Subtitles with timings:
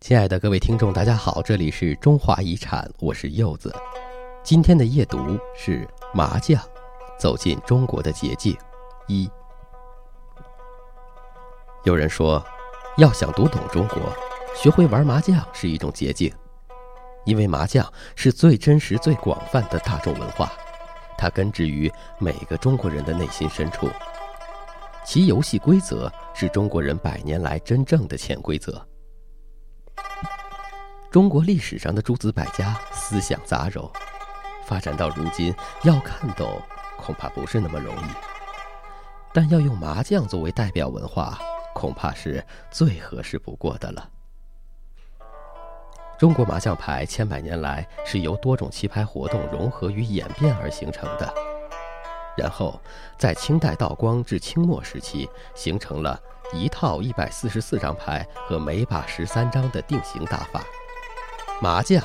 [0.00, 3.74] 亲爱的各位听众，大家好，这里是中华遗产，我是柚子。
[4.44, 6.62] 今天的夜读是麻将，
[7.18, 8.56] 走进中国的捷径。
[9.08, 9.28] 一，
[11.82, 12.42] 有人说，
[12.96, 14.00] 要想读懂中国，
[14.54, 16.32] 学会玩麻将是一种捷径，
[17.24, 17.84] 因为麻将
[18.14, 20.52] 是最真实、最广泛的大众文化，
[21.18, 23.88] 它根植于每个中国人的内心深处，
[25.04, 28.80] 其游戏规则是中国人百年来真正的潜规则。
[31.10, 33.90] 中国历史上的诸子百家思想杂糅，
[34.66, 36.60] 发展到如今，要看懂
[36.98, 38.08] 恐怕不是那么容易。
[39.32, 41.38] 但要用麻将作为代表文化，
[41.74, 44.06] 恐怕是最合适不过的了。
[46.18, 51.32] 中国麻将牌千百年来是由多种棋牌活动融合与演变而形成的，
[52.36, 52.78] 然后
[53.16, 56.20] 在清代道光至清末时期，形成了
[56.52, 60.62] 一套一百四十四张牌和每把十三张的定型打法。
[61.60, 62.00] 麻将，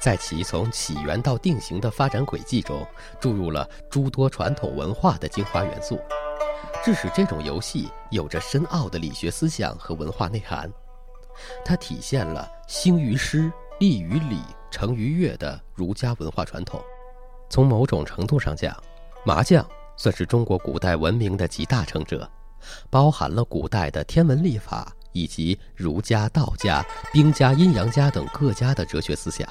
[0.00, 2.86] 在其从起源到定型的发展轨迹中，
[3.20, 6.00] 注入了诸多传统文化的精华元素，
[6.82, 10.70] 致使这种游戏有着深奥的理学思想和文化内涵。
[11.62, 16.82] 它体现了兴于诗、立于礼、成于乐的儒家文化传统。
[17.50, 18.74] 从某种程度上讲，
[19.26, 19.62] 麻将
[19.98, 22.26] 算是中国古代文明的集大成者，
[22.88, 24.90] 包含了古代的天文历法。
[25.12, 29.48] 以及儒家、道家、兵家、阴阳家等各家的哲学思想，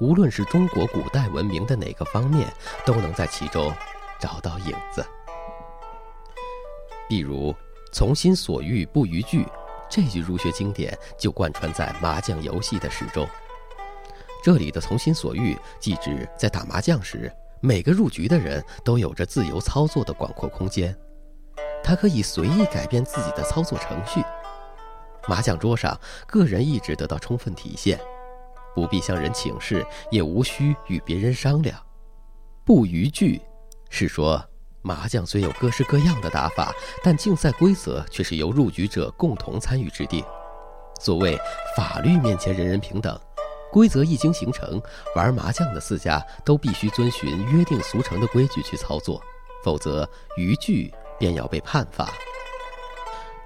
[0.00, 2.52] 无论是中国古代文明的哪个方面，
[2.84, 3.72] 都能在其中
[4.20, 5.04] 找到影子。
[7.08, 7.54] 比如
[7.92, 9.46] “从心所欲不逾矩”
[9.90, 13.26] 这句儒学经典就贯穿在麻将游戏的始终。
[14.42, 17.30] 这里的“从心所欲”即指在打麻将时，
[17.60, 20.96] 每个入局的人都有着自由操作的广阔空间，
[21.84, 24.20] 他可以随意改变自己的操作程序。
[25.28, 28.00] 麻将桌上，个人意志得到充分体现，
[28.74, 31.78] 不必向人请示，也无需与别人商量。
[32.64, 33.40] 不逾矩，
[33.88, 34.42] 是说
[34.82, 40.24] 麻将虽有各式各样的打法，但竞赛规则却是由入局者共同参与制定。
[41.00, 41.38] 所谓
[41.76, 43.18] 法律面前人人平等，
[43.72, 44.80] 规则一经形成，
[45.16, 49.20] 玩麻将的四家都必须遵循约定俗成的规矩去操作，
[49.64, 52.12] 否则逾矩便要被判罚。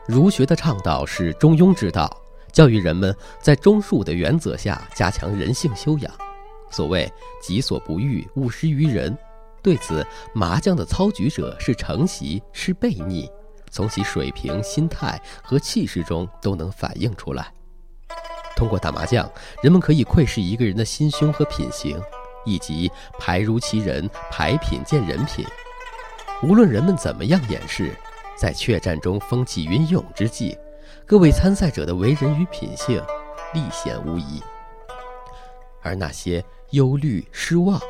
[0.06, 2.08] 儒学的倡导是中庸之道，
[2.52, 6.12] 教育人们在中恕的原则下加强人性修养。
[6.70, 7.12] 所谓
[7.42, 9.16] “己所不欲，勿施于人”。
[9.62, 13.28] 对此，麻将的操局者是承袭是背逆，
[13.70, 17.52] 从其水平、心态和气势中都能反映出来。
[18.54, 19.28] 通过打麻将，
[19.60, 22.00] 人们可以窥视一个人的心胸和品行，
[22.44, 25.44] 以及牌如其人，牌品见人品。
[26.44, 27.92] 无论人们怎么样掩饰。
[28.36, 30.56] 在确战中风起云涌之际，
[31.06, 33.02] 各位参赛者的为人与品性，
[33.54, 34.42] 立显无疑。
[35.82, 37.80] 而那些忧虑、失望、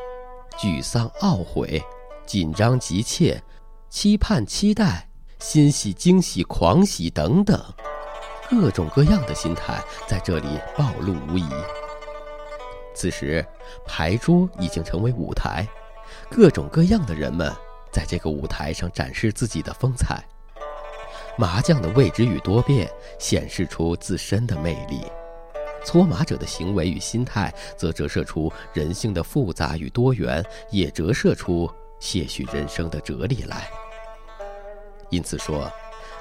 [0.59, 1.83] 沮丧、懊悔、
[2.25, 3.43] 紧张、急切、
[3.89, 5.09] 期盼、期待、
[5.39, 7.61] 欣喜、惊喜、狂喜等等，
[8.49, 10.47] 各种各样的心态在这里
[10.77, 11.49] 暴露无遗。
[12.95, 13.45] 此时，
[13.87, 15.67] 牌桌已经成为舞台，
[16.31, 17.53] 各种各样的人们
[17.91, 20.23] 在这个舞台上展示自己的风采。
[21.39, 25.03] 麻将的未知与多变显示出自身的魅力，
[25.85, 31.71] 搓麻者的行为与心态则折射出人性的复杂与多元，也折射出
[32.01, 33.69] 些许人生的哲理来。
[35.11, 35.71] 因此说，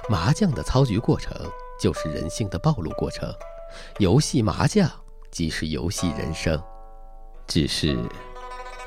[0.10, 1.34] 麻将的操局过程
[1.80, 3.34] 就是人性的暴露过程，
[4.00, 4.90] 游戏麻将
[5.32, 6.62] 即是游戏人生。
[7.48, 7.98] 只是，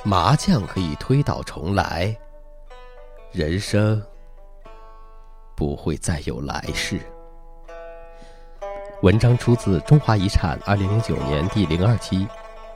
[0.04, 2.14] 麻将可以推倒重来，
[3.32, 4.02] 人生。
[5.58, 7.00] 不会再有来世。
[9.02, 12.28] 文章出自《中华遗产》二零零九年第零二期，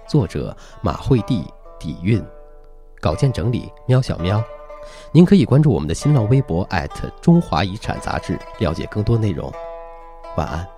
[0.09, 1.47] 作者马惠娣、
[1.79, 2.21] 底蕴，
[3.01, 4.43] 稿件整理喵小喵。
[5.13, 6.69] 您可以关注我们的新浪微博
[7.21, 9.53] 中华遗产杂志，了解更多内容。
[10.37, 10.72] 晚安。